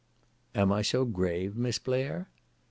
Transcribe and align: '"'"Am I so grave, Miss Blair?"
'"'"Am 0.55 0.71
I 0.71 0.81
so 0.81 1.05
grave, 1.05 1.55
Miss 1.55 1.77
Blair?" 1.77 2.27